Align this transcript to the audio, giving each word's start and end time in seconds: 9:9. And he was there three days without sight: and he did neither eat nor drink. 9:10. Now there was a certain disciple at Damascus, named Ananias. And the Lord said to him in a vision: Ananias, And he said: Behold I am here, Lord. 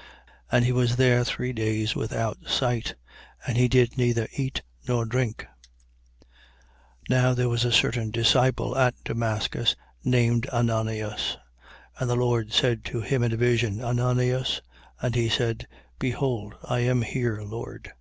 9:9. 0.00 0.06
And 0.52 0.64
he 0.64 0.72
was 0.72 0.96
there 0.96 1.24
three 1.24 1.52
days 1.52 1.94
without 1.94 2.38
sight: 2.48 2.94
and 3.46 3.58
he 3.58 3.68
did 3.68 3.98
neither 3.98 4.28
eat 4.34 4.62
nor 4.88 5.04
drink. 5.04 5.46
9:10. 6.24 6.26
Now 7.10 7.34
there 7.34 7.50
was 7.50 7.66
a 7.66 7.70
certain 7.70 8.10
disciple 8.10 8.74
at 8.78 8.94
Damascus, 9.04 9.76
named 10.02 10.48
Ananias. 10.48 11.36
And 11.98 12.08
the 12.08 12.16
Lord 12.16 12.50
said 12.50 12.82
to 12.86 13.02
him 13.02 13.22
in 13.22 13.34
a 13.34 13.36
vision: 13.36 13.84
Ananias, 13.84 14.62
And 15.02 15.14
he 15.14 15.28
said: 15.28 15.68
Behold 15.98 16.54
I 16.64 16.78
am 16.78 17.02
here, 17.02 17.42
Lord. 17.42 17.92